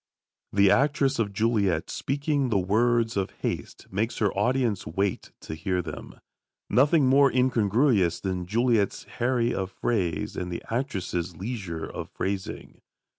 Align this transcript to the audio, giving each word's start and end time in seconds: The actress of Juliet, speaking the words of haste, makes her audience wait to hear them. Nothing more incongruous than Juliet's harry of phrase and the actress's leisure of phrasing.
The 0.51 0.71
actress 0.71 1.19
of 1.19 1.31
Juliet, 1.31 1.91
speaking 1.91 2.49
the 2.49 2.57
words 2.57 3.15
of 3.15 3.29
haste, 3.41 3.85
makes 3.91 4.17
her 4.17 4.33
audience 4.35 4.87
wait 4.87 5.31
to 5.41 5.53
hear 5.53 5.83
them. 5.83 6.19
Nothing 6.71 7.05
more 7.05 7.31
incongruous 7.31 8.19
than 8.19 8.47
Juliet's 8.47 9.03
harry 9.03 9.53
of 9.53 9.69
phrase 9.69 10.35
and 10.35 10.51
the 10.51 10.63
actress's 10.71 11.37
leisure 11.37 11.85
of 11.85 12.09
phrasing. 12.09 12.81